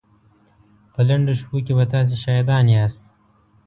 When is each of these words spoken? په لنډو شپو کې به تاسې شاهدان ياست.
په 0.93 1.01
لنډو 1.07 1.33
شپو 1.39 1.57
کې 1.65 1.73
به 1.77 1.85
تاسې 1.93 2.15
شاهدان 2.23 2.65
ياست. 2.75 3.05